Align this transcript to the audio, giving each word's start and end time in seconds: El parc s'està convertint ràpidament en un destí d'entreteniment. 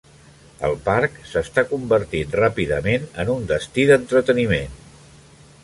El 0.69 0.71
parc 0.85 1.19
s'està 1.31 1.63
convertint 1.73 2.33
ràpidament 2.39 3.07
en 3.25 3.31
un 3.37 3.45
destí 3.55 3.89
d'entreteniment. 3.93 4.77